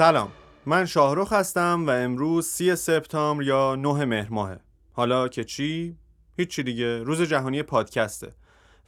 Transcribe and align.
سلام. 0.00 0.32
من 0.66 0.86
شاهروخ 0.86 1.32
هستم 1.32 1.86
و 1.86 1.90
امروز 1.90 2.46
سی 2.46 2.76
سپتامبر 2.76 3.42
یا 3.42 3.74
9 3.74 4.04
مهر 4.04 4.28
ماهه. 4.30 4.60
حالا 4.92 5.28
که 5.28 5.44
چی؟ 5.44 5.96
هیچی 6.36 6.62
دیگه. 6.62 7.02
روز 7.02 7.22
جهانی 7.22 7.62
پادکسته. 7.62 8.32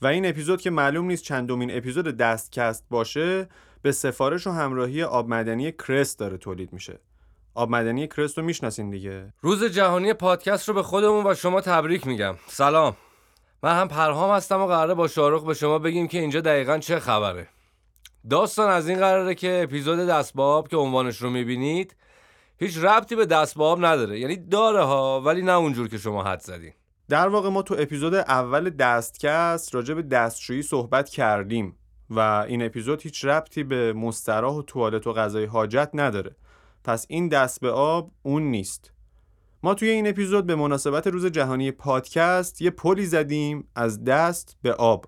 و 0.02 0.06
این 0.06 0.26
اپیزود 0.26 0.60
که 0.60 0.70
معلوم 0.70 1.06
نیست 1.06 1.24
چندمین 1.24 1.76
اپیزود 1.76 2.16
دستکست 2.16 2.84
باشه 2.90 3.48
به 3.82 3.92
سفارش 3.92 4.46
و 4.46 4.50
همراهی 4.50 5.02
آب 5.02 5.28
مدنی 5.28 5.72
کرست 5.72 6.18
داره 6.18 6.38
تولید 6.38 6.72
میشه. 6.72 6.98
آب 7.54 7.70
مدنی 7.70 8.06
کرست 8.08 8.38
رو 8.38 8.44
می‌شناسین 8.44 8.90
دیگه؟ 8.90 9.32
روز 9.40 9.64
جهانی 9.64 10.12
پادکست 10.12 10.68
رو 10.68 10.74
به 10.74 10.82
خودمون 10.82 11.26
و 11.26 11.34
شما 11.34 11.60
تبریک 11.60 12.06
میگم. 12.06 12.34
سلام. 12.46 12.96
من 13.62 13.80
هم 13.80 13.88
پرهام 13.88 14.36
هستم 14.36 14.60
و 14.60 14.66
قراره 14.66 14.94
با 14.94 15.08
شاروخ 15.08 15.44
به 15.44 15.54
شما 15.54 15.78
بگیم 15.78 16.08
که 16.08 16.18
اینجا 16.18 16.40
دقیقا 16.40 16.78
چه 16.78 16.98
خبره. 16.98 17.48
داستان 18.30 18.70
از 18.70 18.88
این 18.88 18.98
قراره 18.98 19.34
که 19.34 19.60
اپیزود 19.62 19.98
دستباب 19.98 20.68
که 20.68 20.76
عنوانش 20.76 21.22
رو 21.22 21.30
می‌بینید 21.30 21.96
هیچ 22.58 22.78
ربطی 22.78 23.16
به 23.16 23.26
دستباب 23.26 23.84
نداره. 23.84 24.20
یعنی 24.20 24.36
داره 24.36 24.82
ها 24.82 25.20
ولی 25.20 25.42
نه 25.42 25.52
اونجور 25.52 25.88
که 25.88 25.98
شما 25.98 26.24
حد 26.24 26.40
زدین. 26.40 26.72
در 27.08 27.28
واقع 27.28 27.48
ما 27.48 27.62
تو 27.62 27.76
اپیزود 27.78 28.14
اول 28.14 28.70
دستکست 28.70 29.74
راجع 29.74 29.94
به 29.94 30.02
دستشویی 30.02 30.62
صحبت 30.62 31.08
کردیم 31.08 31.76
و 32.10 32.20
این 32.48 32.62
اپیزود 32.62 33.02
هیچ 33.02 33.24
ربطی 33.24 33.64
به 33.64 33.92
مستراح 33.92 34.54
و 34.54 34.62
توالت 34.62 35.06
و 35.06 35.12
غذای 35.12 35.44
حاجت 35.44 35.90
نداره. 35.94 36.36
پس 36.84 37.06
این 37.08 37.28
دست 37.28 37.60
به 37.60 37.70
آب 37.70 38.10
اون 38.22 38.42
نیست. 38.42 38.92
ما 39.62 39.74
توی 39.74 39.88
این 39.88 40.08
اپیزود 40.08 40.46
به 40.46 40.54
مناسبت 40.54 41.06
روز 41.06 41.26
جهانی 41.26 41.70
پادکست 41.70 42.62
یه 42.62 42.70
پلی 42.70 43.06
زدیم 43.06 43.68
از 43.74 44.04
دست 44.04 44.56
به 44.62 44.74
آب. 44.74 45.06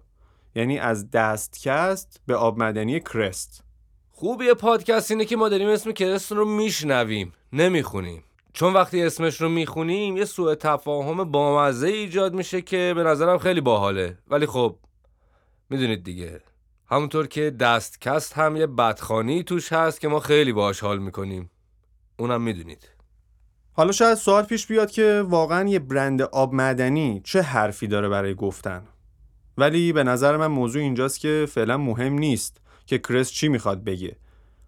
یعنی 0.55 0.79
از 0.79 1.11
دستکست 1.11 2.21
به 2.27 2.37
آب 2.37 2.63
مدنی 2.63 3.01
کرست. 3.01 3.65
خوبی 4.11 4.55
پادکست 4.55 5.11
اینه 5.11 5.25
که 5.25 5.37
ما 5.37 5.49
داریم 5.49 5.69
اسم 5.69 5.93
کرست 5.93 6.33
رو 6.33 6.45
میشنویم 6.45 7.33
نمی‌خونیم. 7.53 8.25
چون 8.53 8.73
وقتی 8.73 9.03
اسمش 9.03 9.41
رو 9.41 9.49
می‌خونیم 9.49 10.17
یه 10.17 10.25
سوء 10.25 10.55
تفاهم 10.55 11.25
بامزه 11.25 11.87
ایجاد 11.87 12.35
میشه 12.35 12.63
که 12.63 12.93
به 12.97 13.03
نظرم 13.03 13.39
خیلی 13.39 13.61
باحاله. 13.61 14.19
ولی 14.29 14.47
خب 14.47 14.77
می‌دونید 15.71 16.05
دیگه. 16.05 16.41
همونطور 16.87 17.27
که 17.27 17.51
دستکست 17.51 18.33
هم 18.33 18.57
یه 18.57 18.67
بدخانی 18.67 19.43
توش 19.43 19.73
هست 19.73 20.01
که 20.01 20.09
ما 20.09 20.21
خیلی 20.21 20.53
باهاش 20.53 20.81
حال 20.81 20.99
می‌کنیم. 20.99 21.51
اونم 22.19 22.43
می‌دونید. 22.43 22.89
حالا 23.73 23.93
شاید 23.93 24.15
سوال 24.15 24.45
پیش 24.45 24.67
بیاد 24.67 24.91
که 24.91 25.25
واقعا 25.29 25.69
یه 25.69 25.79
برند 25.79 26.23
آب 26.23 26.55
مدنی 26.55 27.21
چه 27.25 27.43
حرفی 27.43 27.87
داره 27.87 28.09
برای 28.09 28.35
گفتن؟ 28.35 28.87
ولی 29.59 29.93
به 29.93 30.05
نظر 30.05 30.37
من 30.37 30.47
موضوع 30.47 30.83
اینجاست 30.83 31.21
که 31.21 31.47
فعلا 31.51 31.77
مهم 31.79 32.13
نیست 32.13 32.61
که 32.87 32.99
کرس 32.99 33.31
چی 33.31 33.49
می‌خواد 33.49 33.85
بگه. 33.85 34.17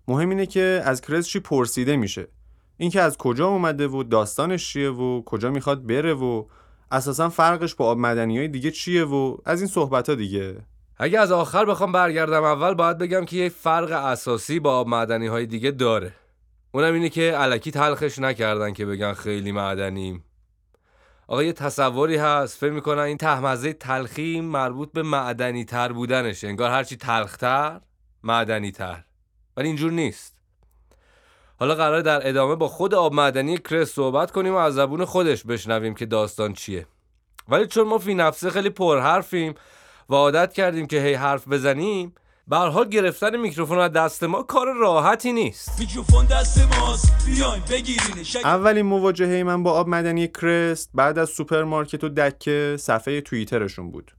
مهم 0.09 0.31
اینه 0.31 0.47
که 0.47 0.83
از 0.84 1.00
کرس 1.00 1.28
چی 1.28 1.41
پرسیده 1.41 1.97
میشه. 1.97 2.28
اینکه 2.77 3.00
از 3.00 3.16
کجا 3.16 3.49
اومده 3.49 3.88
و 3.88 4.03
داستانش 4.03 4.72
چیه 4.72 4.91
و 4.91 5.22
کجا 5.22 5.50
می‌خواد 5.50 5.87
بره 5.87 6.15
و 6.15 6.44
اساسا 6.91 7.28
فرقش 7.28 7.75
با 7.75 7.87
آب 7.87 7.99
مدنی 7.99 8.38
های 8.38 8.49
دیگه 8.49 8.71
چیه 8.71 9.05
و 9.05 9.37
از 9.44 9.60
این 9.60 9.69
صحبت 9.69 10.09
ها 10.09 10.15
دیگه. 10.15 10.56
اگه 10.99 11.21
از 11.21 11.33
آخر 11.33 11.65
بخوام 11.65 11.93
برگردم 11.93 12.43
اول 12.43 12.75
باید 12.75 12.99
بگم 12.99 13.25
که 13.25 13.37
یه 13.37 13.49
فرق 13.49 13.93
اساسی 13.93 14.60
با 14.60 14.78
آب 14.78 14.89
معدنی 14.89 15.27
های 15.27 15.47
دیگه 15.47 15.71
داره. 15.71 16.12
اونم 16.72 16.94
اینه 16.94 17.09
که 17.09 17.22
علکی 17.22 17.71
تلخش 17.71 18.19
نکردن 18.19 18.72
که 18.72 18.87
بگن 18.87 19.12
خیلی 19.12 19.53
معدنیم. 19.53 20.25
آقا 21.28 21.42
یه 21.42 21.53
تصوری 21.53 22.16
هست. 22.16 22.59
فکر 22.59 22.70
می‌کنن 22.70 23.03
این 23.03 23.16
تهمزه 23.16 23.72
تلخی 23.72 24.41
مربوط 24.41 24.92
به 24.92 25.03
معدنی 25.03 25.64
تر 25.64 25.92
بودنشه. 25.92 26.48
انگار 26.48 26.70
هرچی 26.70 26.97
تلختر 26.97 27.81
معدنی 28.22 28.70
تر 28.70 29.04
ولی 29.56 29.69
اینجور 29.69 29.92
نیست. 29.92 30.36
حالا 31.59 31.75
قرار 31.75 32.00
در 32.00 32.28
ادامه 32.28 32.54
با 32.54 32.69
خود 32.69 32.94
آب 32.94 33.15
معدنی 33.15 33.59
کرس 33.59 33.91
صحبت 33.91 34.31
کنیم 34.31 34.54
و 34.54 34.56
از 34.56 34.75
زبون 34.75 35.04
خودش 35.04 35.44
بشنویم 35.44 35.94
که 35.94 36.06
داستان 36.06 36.53
چیه. 36.53 36.86
ولی 37.48 37.66
چون 37.66 37.88
ما 37.88 37.98
فی 37.98 38.15
نفسه 38.15 38.50
خیلی 38.50 38.70
پرحرفیم 38.70 39.54
و 40.10 40.15
عادت 40.15 40.53
کردیم 40.53 40.86
که 40.86 41.03
هی 41.03 41.15
حرف 41.15 41.48
بزنیم 41.48 42.15
به 42.49 42.57
حال 42.57 42.89
گرفتن 42.89 43.37
میکروفون 43.37 43.79
از 43.79 43.93
دست 43.93 44.25
ما 44.25 44.43
کار 44.43 44.67
راحتی 44.73 45.33
نیست. 45.33 45.81
میکروفون 45.81 46.27
دست 46.27 46.79
ماست. 46.81 47.27
بیاین 47.27 47.62
اولین 48.45 48.87
مواجهه 48.87 49.43
من 49.43 49.62
با 49.62 49.73
آب 49.73 49.89
معدنی 49.88 50.28
کرست 50.29 50.91
بعد 50.95 51.19
از 51.19 51.31
سوپرمارکت 51.31 52.05
و 52.05 52.09
دکه 52.09 52.77
صفحه 52.79 53.21
توییترشون 53.21 53.91
بود 53.91 54.12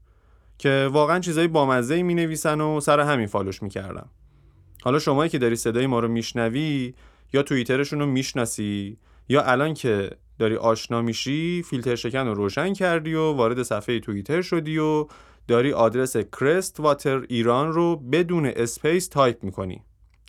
که 0.58 0.88
واقعا 0.92 1.18
چیزای 1.18 1.48
بامزه 1.48 2.02
می 2.02 2.14
نویسن 2.14 2.60
و 2.60 2.80
سر 2.80 3.00
همین 3.00 3.26
follow 3.26 3.53
ش 3.53 3.62
می‌کردم. 3.62 4.08
حالا 4.82 4.98
شمایی 4.98 5.30
که 5.30 5.38
داری 5.38 5.56
صدای 5.56 5.86
ما 5.86 6.00
رو 6.00 6.08
میشنوی 6.08 6.94
یا 7.32 7.42
توییترشون 7.42 8.00
رو 8.00 8.06
می‌شناسی 8.06 8.98
یا 9.28 9.42
الان 9.42 9.74
که 9.74 10.10
داری 10.38 10.56
آشنا 10.56 11.02
میشی 11.02 11.62
فیلتر 11.62 11.94
شکن 11.94 12.26
رو 12.26 12.34
روشن 12.34 12.72
کردی 12.72 13.14
و 13.14 13.32
وارد 13.32 13.62
صفحه 13.62 14.00
توییتر 14.00 14.42
شدی 14.42 14.78
و 14.78 15.06
داری 15.48 15.72
آدرس 15.72 16.16
Crest 16.16 16.80
Water 16.80 17.26
Iran 17.28 17.72
رو 17.72 17.96
بدون 17.96 18.46
space 18.46 19.08
تایپ 19.08 19.44
می‌کنی 19.44 19.82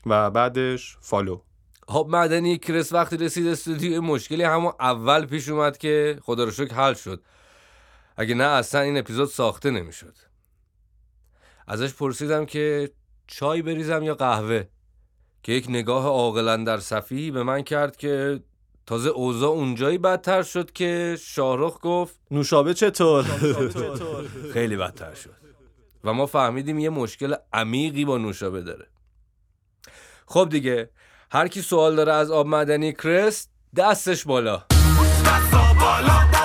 و 0.06 0.32
بعدش 0.32 0.98
فالو 1.02 1.42
آب 1.88 2.10
معدنی 2.10 2.58
کرس 2.58 2.94
وقتی 2.94 3.18
رسید 3.18 3.48
استودیو 3.48 4.02
مشکلی 4.02 4.44
همون 4.44 4.74
اول 4.80 5.26
پیش 5.26 5.50
اومد 5.50 5.78
که 5.78 6.20
خدا 6.22 6.44
رو 6.44 6.52
شکر 6.52 6.76
حل 6.76 6.94
شد. 6.94 7.24
اگه 8.18 8.36
نه 8.36 8.44
اصلا 8.44 8.82
این 8.82 8.98
اپیزود 8.98 9.30
ساخته 9.30 9.72
نمی‌شد. 9.72 10.16
ازش 11.68 11.94
پرسیدم 11.94 12.46
که 12.46 12.92
چای 13.28 13.62
بریزم 13.62 14.04
یا 14.04 14.16
قهوه؟ 14.16 14.64
که 15.44 15.52
یک 15.52 15.66
نگاه 15.70 16.06
عاقلا 16.06 16.58
در 16.58 16.78
صفی 16.78 17.32
به 17.32 17.44
من 17.44 17.62
کرد 17.62 17.98
که 17.98 18.40
تازه 18.90 19.10
اوضاع 19.10 19.50
اونجایی 19.50 19.98
بدتر 19.98 20.44
شد 20.44 20.72
که 20.72 21.18
شاهرخ 21.22 21.78
گفت 21.82 22.20
نوشابه 22.32 22.74
چطور؟ 22.74 23.24
خیلی 24.54 24.78
بدتر 24.78 25.14
شد. 25.14 25.36
و 26.04 26.14
ما 26.14 26.26
فهمیدیم 26.26 26.80
یه 26.80 26.90
مشکل 26.90 27.36
عمیقی 27.54 28.06
با 28.06 28.18
نوشابه 28.18 28.62
داره. 28.62 28.88
خب 30.26 30.48
دیگه 30.52 30.90
هر 31.32 31.48
کی 31.48 31.62
سوال 31.62 31.96
داره 31.96 32.14
از 32.14 32.32
آب 32.32 32.48
معدنی 32.48 32.94
کرست 32.94 33.52
دستش 33.76 34.26
بالا. 34.26 34.64
خب 35.52 36.39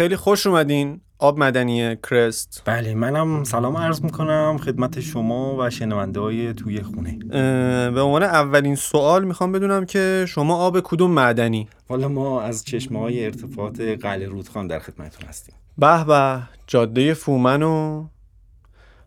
خیلی 0.00 0.16
خوش 0.16 0.46
اومدین. 0.46 1.00
آب 1.18 1.38
مدنی 1.38 1.96
کرست. 1.96 2.62
بله 2.64 2.94
منم 2.94 3.44
سلام 3.44 3.76
عرض 3.76 4.02
می‌کنم 4.02 4.58
خدمت 4.64 5.00
شما 5.00 5.56
و 5.58 5.70
شنونده 5.70 6.20
های 6.20 6.54
توی 6.54 6.82
خونه. 6.82 7.18
به 7.90 8.00
عنوان 8.00 8.22
اولین 8.22 8.74
سوال 8.74 9.24
می‌خوام 9.24 9.52
بدونم 9.52 9.84
که 9.84 10.24
شما 10.28 10.56
آب 10.56 10.80
کدوم 10.80 11.10
معدنی؟ 11.10 11.68
والا 11.88 12.08
ما 12.08 12.42
از 12.42 12.64
چشمه 12.64 12.98
های 12.98 13.24
ارتفاعات 13.24 13.80
قلعه 13.80 14.28
رودخان 14.28 14.66
در 14.66 14.78
خدمتتون 14.78 15.28
هستیم. 15.28 15.54
به 15.78 16.04
به 16.04 16.42
جاده 16.66 17.14
فومن 17.14 17.62
و 17.62 18.06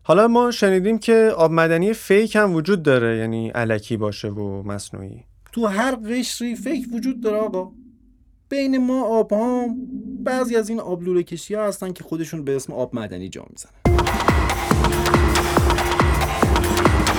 حالا 0.02 0.28
ما 0.28 0.50
شنیدیم 0.50 0.98
که 0.98 1.32
آب 1.36 1.52
مدنی 1.52 1.92
فیک 1.92 2.36
هم 2.36 2.54
وجود 2.54 2.82
داره 2.82 3.18
یعنی 3.18 3.48
علکی 3.48 3.96
باشه 3.96 4.28
و 4.28 4.62
مصنوعی. 4.62 5.24
تو 5.52 5.66
هر 5.66 5.94
قشری 5.94 6.56
فکر 6.56 6.94
وجود 6.94 7.20
داره 7.20 7.36
آقا. 7.36 7.70
بین 8.54 8.78
ما 8.78 9.04
آب 9.04 9.32
ها 9.32 9.66
بعضی 10.24 10.56
از 10.56 10.68
این 10.68 10.80
آبلوره 10.80 11.22
کشی 11.22 11.54
ها 11.54 11.66
هستن 11.66 11.92
که 11.92 12.04
خودشون 12.04 12.44
به 12.44 12.56
اسم 12.56 12.72
آب 12.72 12.96
مدنی 12.96 13.28
جا 13.28 13.46
می‌زنن. 13.50 13.72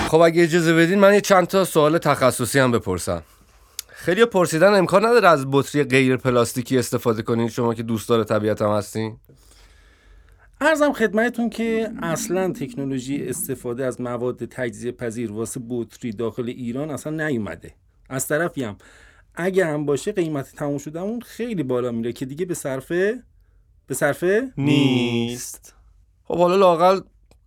خب 0.07 0.19
اگه 0.19 0.43
اجازه 0.43 0.73
بدین 0.73 0.99
من 0.99 1.13
یه 1.13 1.21
چند 1.21 1.47
تا 1.47 1.65
سوال 1.65 1.97
تخصصی 1.97 2.59
هم 2.59 2.71
بپرسم. 2.71 3.23
خیلی 3.87 4.25
پرسیدن 4.25 4.73
امکان 4.73 5.05
نداره 5.05 5.27
از 5.27 5.45
بطری 5.51 5.83
غیر 5.83 6.17
پلاستیکی 6.17 6.77
استفاده 6.77 7.21
کنین 7.21 7.49
شما 7.49 7.73
که 7.73 7.83
دوستدار 7.83 8.23
طبیعت 8.23 8.61
هم 8.61 8.69
هستین؟ 8.69 9.17
ارزم 10.61 10.93
خدمتتون 10.93 11.49
که 11.49 11.91
اصلا 12.01 12.53
تکنولوژی 12.53 13.27
استفاده 13.27 13.85
از 13.85 14.01
مواد 14.01 14.45
تجزیه 14.45 14.91
پذیر 14.91 15.31
واسه 15.31 15.61
بطری 15.69 16.11
داخل 16.11 16.47
ایران 16.47 16.89
اصلا 16.91 17.27
نیومده. 17.27 17.73
از 18.09 18.27
طرفی 18.27 18.63
هم 18.63 18.77
اگه 19.37 19.65
هم 19.65 19.85
باشه 19.85 20.11
قیمت 20.11 20.51
تموم 20.55 20.77
شده 20.77 21.01
اون 21.01 21.21
خیلی 21.21 21.63
بالا 21.63 21.91
میره 21.91 22.13
که 22.13 22.25
دیگه 22.25 22.45
به 22.45 22.53
صرفه 22.53 23.23
به 23.87 23.95
صرفه 23.95 24.51
نیست. 24.57 25.75
خب 26.23 26.37
حالا 26.37 26.55
لاقل 26.55 26.99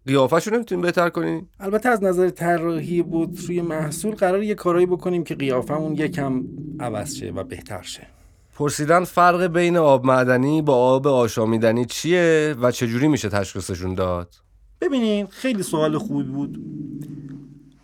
قیافه‌شو 0.07 0.51
نمی‌تونین 0.51 0.83
بهتر 0.83 1.09
کنین 1.09 1.47
البته 1.61 1.89
از 1.89 2.03
نظر 2.03 2.31
طراحی 2.31 3.05
بطری 3.11 3.61
محصول 3.61 4.15
قرار 4.15 4.43
یه 4.43 4.55
کارایی 4.55 4.87
بکنیم 4.87 5.25
که 5.25 5.35
قیافمون 5.35 5.95
یکم 5.95 6.45
عوض 6.81 7.15
شه 7.15 7.31
و 7.31 7.45
بهتر 7.45 7.83
شه. 7.83 8.07
پرسیدن 8.55 9.05
فرق 9.05 9.47
بین 9.47 9.77
آب 9.77 10.05
معدنی 10.05 10.63
با 10.63 10.75
آب 10.77 11.07
آشامیدنی 11.07 11.85
چیه 11.85 12.55
و 12.63 12.71
چجوری 12.71 13.09
میشه 13.09 13.29
تشخیصشون 13.29 13.95
داد؟ 13.95 14.35
ببینین 14.81 15.27
خیلی 15.27 15.63
سوال 15.63 15.99
خوبی 15.99 16.23
بود. 16.23 16.59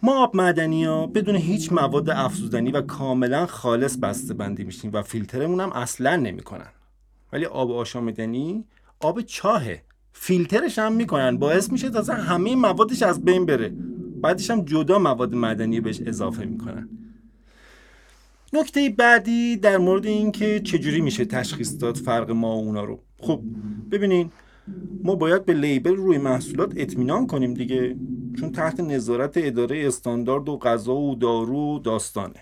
ما 0.04 0.22
آب 0.22 0.36
معدنی 0.36 0.84
ها 0.84 1.06
بدون 1.06 1.36
هیچ 1.36 1.72
مواد 1.72 2.10
افزودنی 2.10 2.70
و 2.70 2.80
کاملا 2.80 3.46
خالص 3.46 3.96
بسته 3.96 4.34
بندی 4.34 4.64
میشیم 4.64 4.90
و 4.94 5.02
فیلترمون 5.02 5.60
هم 5.60 5.72
اصلا 5.72 6.16
نمی‌کنن. 6.16 6.68
ولی 7.32 7.44
آب 7.44 7.70
آشامیدنی 7.70 8.64
آب 9.00 9.20
چاهه. 9.20 9.82
فیلترش 10.12 10.78
هم 10.78 10.92
می‌کنن. 10.92 11.36
باعث 11.36 11.72
میشه 11.72 11.90
تازه 11.90 12.14
همه 12.14 12.56
موادش 12.56 13.02
از 13.02 13.24
بین 13.24 13.46
بره. 13.46 13.72
بعدش 14.22 14.50
هم 14.50 14.64
جدا 14.64 14.98
مواد 14.98 15.34
معدنی 15.34 15.80
بهش 15.80 16.00
اضافه 16.06 16.44
می‌کنن. 16.44 16.88
نکته 18.52 18.94
بعدی 18.98 19.56
در 19.56 19.78
مورد 19.78 20.06
اینکه 20.06 20.60
چجوری 20.60 21.00
میشه 21.00 21.24
تشخیص 21.24 21.80
داد 21.80 21.96
فرق 21.96 22.30
ما 22.30 22.56
و 22.56 22.64
اونا 22.64 22.84
رو. 22.84 23.00
خب 23.20 23.40
ببینین 23.90 24.30
ما 25.04 25.14
باید 25.14 25.44
به 25.44 25.54
لیبل 25.54 25.96
روی 25.96 26.18
محصولات 26.18 26.72
اطمینان 26.76 27.26
کنیم 27.26 27.54
دیگه 27.54 27.96
چون 28.40 28.52
تحت 28.52 28.80
نظارت 28.80 29.32
اداره 29.36 29.86
استاندارد 29.86 30.48
و 30.48 30.58
غذا 30.58 30.94
و 30.94 31.14
دارو 31.14 31.76
و 31.76 31.78
داستانه. 31.78 32.34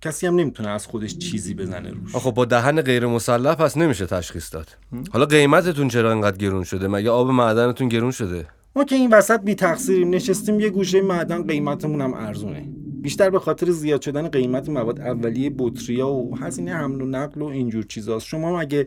کسی 0.00 0.26
هم 0.26 0.34
نمی‌تونه 0.34 0.68
از 0.68 0.86
خودش 0.86 1.18
چیزی 1.18 1.54
بزنه 1.54 1.90
روش. 1.90 2.16
خب 2.16 2.34
با 2.34 2.44
دهن 2.44 2.82
غیر 2.82 3.06
مسلح 3.06 3.54
پس 3.54 3.76
نمیشه 3.76 4.06
تشخیص 4.06 4.54
داد. 4.54 4.68
حالا 5.12 5.26
قیمتتون 5.26 5.88
چرا 5.88 6.10
انقدر 6.10 6.36
گرون 6.36 6.64
شده؟ 6.64 6.88
مگه 6.88 7.10
آب 7.10 7.30
معدنتون 7.30 7.88
گرون 7.88 8.10
شده؟ 8.10 8.46
ما 8.76 8.84
که 8.84 8.94
این 8.94 9.10
وسط 9.10 9.40
بی 9.40 9.54
تقصیریم 9.54 10.14
نشستیم 10.14 10.60
یه 10.60 10.70
گوشه 10.70 11.00
معدن 11.00 11.46
قیمتمون 11.46 12.00
هم 12.00 12.14
ارزونه. 12.14 12.68
بیشتر 13.02 13.30
به 13.30 13.38
خاطر 13.38 13.70
زیاد 13.70 14.02
شدن 14.02 14.28
قیمت 14.28 14.68
مواد 14.68 15.00
اولیه 15.00 15.52
بطریا 15.58 16.08
و 16.08 16.38
هزینه 16.38 16.74
حمل 16.74 17.02
و 17.02 17.06
نقل 17.06 17.42
و 17.42 17.44
اینجور 17.44 17.84
چیزاست. 17.84 18.26
شما 18.26 18.48
هم 18.48 18.54
اگه 18.54 18.86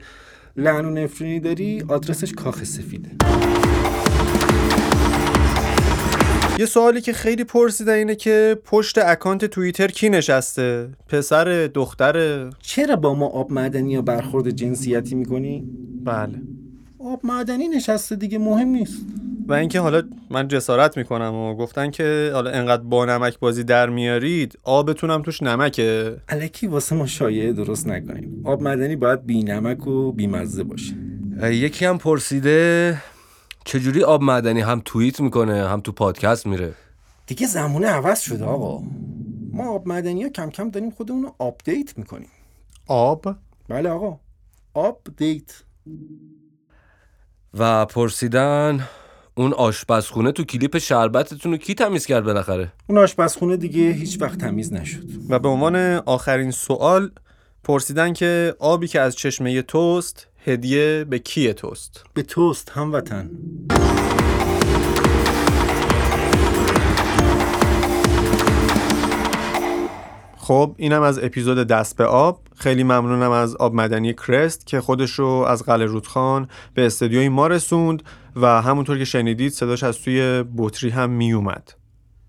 لعن 0.58 0.86
و 0.86 0.90
نفرینی 0.90 1.40
داری 1.40 1.84
آدرسش 1.88 2.34
کاخ 2.34 2.64
سفیده. 2.64 3.10
یه 6.60 6.66
سوالی 6.66 7.02
که 7.02 7.14
خیلی 7.14 7.44
پرسیدن 7.44 7.94
اینه 7.94 8.16
که 8.16 8.58
پشت 8.66 8.98
اکانت 8.98 9.46
توییتر 9.46 9.88
کی 9.88 10.10
نشسته؟ 10.10 10.90
پسر 11.08 11.70
دختر؟ 11.74 12.50
چرا 12.62 12.96
با 12.96 13.16
ما 13.16 13.26
آب 13.26 13.52
معدنی 13.52 13.92
یا 13.92 14.02
برخورد 14.02 14.50
جنسیتی 14.50 15.16
می‌کنی؟ 15.16 15.64
بله. 16.04 16.42
آب 17.00 17.20
معدنی 17.24 17.68
نشسته 17.68 18.16
دیگه 18.16 18.38
مهم 18.38 18.68
نیست. 18.68 19.06
و 19.52 19.54
اینکه 19.54 19.80
حالا 19.80 20.04
من 20.30 20.48
جسارت 20.48 20.98
می‌کنم 20.98 21.34
و 21.36 21.56
گفتن 21.56 21.92
که 21.92 22.32
حالا 22.34 22.52
انقدر 22.52 22.84
با 22.84 23.06
نمک 23.06 23.40
بازی 23.40 23.64
در 23.64 23.90
میارید 23.90 24.60
آبتونم 24.64 25.22
توش 25.22 25.44
نمکه. 25.44 26.18
الکی 26.30 26.68
واسه 26.68 26.96
ما 26.96 27.06
شایعه 27.06 27.54
درست 27.54 27.88
نکنیم 27.88 28.42
آب 28.46 28.62
معدنی 28.62 28.96
باید 28.96 29.26
بی 29.26 29.44
نمک 29.44 29.88
و 29.88 30.12
بی 30.12 30.28
مزه 30.28 30.64
باشه. 30.64 30.94
یکی 31.44 31.86
هم 31.86 31.98
پرسیده 31.98 32.98
چجوری 33.66 34.04
آب 34.04 34.22
معدنی 34.22 34.62
هم 34.62 34.82
توییت 34.86 35.20
می‌کنه 35.20 35.68
هم 35.70 35.80
تو 35.82 35.92
پادکست 35.92 36.48
میره؟ 36.48 36.74
دیگه 37.28 37.48
زمونه 37.48 37.88
عوض 37.88 38.20
شده 38.20 38.46
آقا. 38.46 38.84
ما 39.54 39.70
آب 39.70 39.88
معدنی 39.88 40.24
ها 40.24 40.30
کم 40.30 40.50
کم 40.50 40.70
داریم 40.70 40.90
خودمون 40.90 41.24
رو 41.24 41.36
update 41.40 41.98
می‌کنیم. 41.98 42.30
آب؟ 42.88 43.36
بله 43.68 43.90
آقا. 43.90 44.20
update 44.74 45.64
و 47.54 47.86
پرسیدن 47.86 48.88
اون 49.42 49.54
آشپزخونه 49.54 50.32
تو 50.32 50.44
کلیپ 50.44 50.78
شربتتون 50.78 51.52
رو 51.52 51.58
کی 51.58 51.76
تمیز 51.76 52.06
کرد 52.06 52.24
بالاخره؟ 52.24 52.74
اون 52.88 52.98
آشپزخونه 52.98 53.58
دیگه 53.58 53.92
هیچ 53.92 54.22
وقت 54.22 54.38
تمیز 54.38 54.74
نشد. 54.74 55.04
و 55.30 55.40
به 55.40 55.48
عنوان 55.48 55.76
آخرین 56.06 56.52
سوال 56.52 57.12
پرسیدن 57.64 58.14
که 58.14 58.56
آبی 58.60 58.88
که 58.88 59.02
از 59.02 59.16
چشمه 59.16 59.62
توست 59.62 60.28
هدیه 60.46 61.06
به 61.10 61.20
کیه 61.20 61.54
توست؟ 61.54 62.04
به 62.14 62.24
توست 62.24 62.70
هموطن. 62.70 63.30
خب 70.52 70.76
اینم 70.78 71.02
از 71.02 71.24
اپیزود 71.24 71.58
دست 71.58 71.98
به 71.98 72.06
آب. 72.06 72.42
خیلی 72.56 72.84
ممنونم 72.84 73.32
از 73.32 73.56
آب 73.56 73.76
مدنی 73.76 74.14
کرست 74.14 74.68
که 74.68 74.82
خودش 74.82 75.12
رو 75.12 75.26
از 75.26 75.64
قلعه 75.64 75.86
رودخان 75.86 76.48
به 76.74 76.86
استدیوی 76.86 77.30
ما 77.30 77.48
رسوند 77.48 78.04
و 78.36 78.62
همونطور 78.62 78.98
که 78.98 79.06
شنیدید 79.06 79.52
صداش 79.52 79.84
از 79.84 80.00
توی 80.02 80.44
بطری 80.58 80.90
هم 80.90 81.10
می 81.10 81.34
اومد 81.34 81.74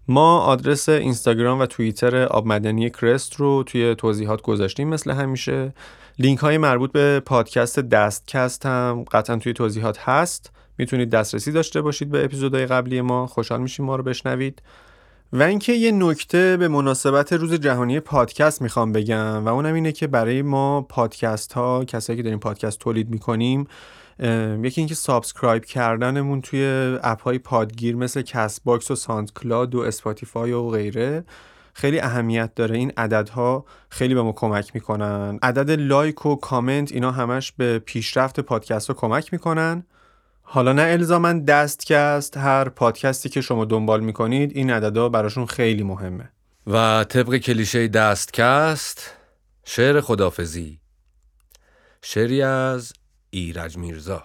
ما 0.09 0.39
آدرس 0.39 0.89
اینستاگرام 0.89 1.61
و 1.61 1.67
توییتر 1.67 2.17
آب 2.17 2.47
مدنی 2.47 2.91
کرست 2.91 3.35
رو 3.37 3.63
توی 3.63 3.95
توضیحات 3.95 4.43
گذاشتیم 4.43 4.89
مثل 4.89 5.11
همیشه. 5.11 5.75
لینک 6.19 6.39
های 6.39 6.59
مربوط 6.59 6.93
به 6.93 7.21
پادکست 7.21 7.79
دستکست 7.79 8.67
هم 8.67 9.05
قطعا 9.13 9.37
توی 9.37 9.53
توضیحات 9.53 9.99
هست. 9.99 10.51
می‌تونید 10.79 11.11
دسترسی 11.11 11.53
داشته 11.53 11.81
باشید 11.81 12.11
به 12.11 12.25
اپیزودهای 12.25 12.67
قبلی 12.67 13.01
ما. 13.01 13.27
خوشحال 13.27 13.61
میشیم 13.61 13.87
ما 13.87 13.97
رو 13.97 14.03
بشنوید. 14.03 14.63
و 15.35 15.43
اینکه 15.43 15.73
یه 15.73 15.93
نکته 15.93 16.57
به 16.57 16.69
مناسبت 16.69 17.33
روز 17.33 17.55
جهانی 17.55 18.01
پادکست 18.01 18.63
می‌خوام 18.63 18.93
بگم 18.93 19.47
و 19.47 19.49
اونم 19.49 19.75
اینه 19.75 19.93
که 19.93 20.07
برای 20.07 20.43
ما 20.43 20.83
پادکست 20.83 21.53
ها 21.53 21.85
کسایی 21.85 22.17
که 22.17 22.23
داریم 22.23 22.39
پادکست 22.39 22.79
تولید 22.79 23.11
می‌کنیم 23.11 23.67
یکی 24.63 24.81
اینکه 24.81 24.95
subscribe 24.95 25.65
کردنمون 25.65 26.41
توی 26.41 26.65
app 27.03 27.23
های 27.23 27.39
پادگیر 27.39 27.97
مثل 27.97 28.23
Castbox 28.23 28.91
و 28.91 28.95
SoundCloud 28.95 29.75
و 29.75 29.81
Spotify 29.81 30.53
و 30.53 30.69
غیره 30.69 31.25
خیلی 31.75 32.01
اهمیت 32.01 32.55
داره. 32.55 32.77
این 32.77 32.93
عددها 32.97 33.65
خیلی 33.89 34.15
به 34.15 34.23
ما 34.23 34.33
کمک 34.33 34.71
می‌کنن. 34.75 35.39
عدد 35.43 35.71
لایک 35.71 36.27
و 36.27 36.37
کامنت 36.37 36.93
اینا 36.93 37.11
همش 37.11 37.53
به 37.53 37.79
پیشرفت 37.79 38.41
پادکست 38.41 38.89
رو 38.89 38.95
کمک 38.95 39.33
می‌کنن. 39.33 39.85
حالا 40.55 40.73
نه 40.73 40.83
الزاما 40.83 41.33
دستکست 41.33 42.37
هر 42.37 42.69
پادکستی 42.69 43.29
که 43.29 43.41
شما 43.41 43.65
دنبال 43.65 44.01
می‌کنید 44.01 44.57
این 44.57 44.71
عددا 44.71 45.09
براشون 45.09 45.47
خیلی 45.47 45.83
مهمه. 45.83 46.31
و 46.67 47.05
طبق 47.05 47.37
کلیشه 47.37 47.89
دستکست 47.89 49.17
شعر 49.65 50.01
خدافزی 50.01 50.81
شعری 52.03 52.43
از 52.43 52.93
ایرج 53.31 53.77
میرزا. 53.77 54.25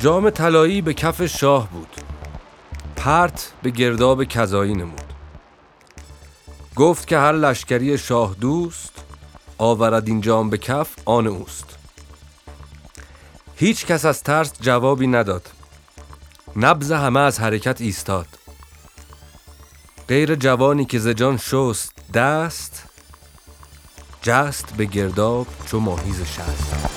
جام 0.00 0.30
طلایی 0.30 0.82
به 0.82 0.94
کف 0.94 1.26
شاه 1.26 1.70
بود. 1.70 1.96
پرت 2.96 3.52
به 3.62 3.70
گرداب 3.70 4.24
کذایی 4.24 4.74
نمود. 4.74 5.12
گفت 6.76 7.08
که 7.08 7.18
هر 7.18 7.32
لشکری 7.32 7.98
شاه 7.98 8.36
دوست 8.40 9.04
آورد 9.58 10.08
این 10.08 10.20
جام 10.20 10.50
به 10.50 10.58
کف 10.58 10.96
آن 11.04 11.26
اوست. 11.26 11.75
هیچ 13.56 13.86
کس 13.86 14.04
از 14.04 14.22
ترس 14.22 14.52
جوابی 14.60 15.06
نداد. 15.06 15.50
نبز 16.56 16.92
همه 16.92 17.20
از 17.20 17.40
حرکت 17.40 17.80
ایستاد. 17.80 18.26
غیر 20.08 20.34
جوانی 20.34 20.84
که 20.84 20.98
زجان 20.98 21.36
شست 21.36 21.92
دست 22.14 22.84
جست 24.22 24.76
به 24.76 24.84
گرداب 24.84 25.46
چو 25.66 25.80
ماهیز 25.80 26.22
شست. 26.22 26.95